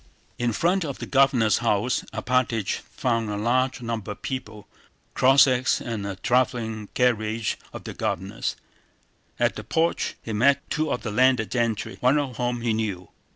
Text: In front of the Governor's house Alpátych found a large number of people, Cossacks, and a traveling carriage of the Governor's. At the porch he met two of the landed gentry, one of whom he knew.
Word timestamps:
In 0.39 0.51
front 0.51 0.83
of 0.83 0.97
the 0.97 1.05
Governor's 1.05 1.59
house 1.59 2.01
Alpátych 2.11 2.77
found 2.79 3.29
a 3.29 3.37
large 3.37 3.83
number 3.83 4.13
of 4.13 4.23
people, 4.23 4.67
Cossacks, 5.13 5.79
and 5.79 6.07
a 6.07 6.15
traveling 6.15 6.87
carriage 6.95 7.55
of 7.71 7.83
the 7.83 7.93
Governor's. 7.93 8.55
At 9.39 9.57
the 9.57 9.63
porch 9.63 10.15
he 10.23 10.33
met 10.33 10.67
two 10.71 10.91
of 10.91 11.03
the 11.03 11.11
landed 11.11 11.51
gentry, 11.51 11.97
one 11.99 12.17
of 12.17 12.37
whom 12.37 12.61
he 12.61 12.73
knew. 12.73 13.09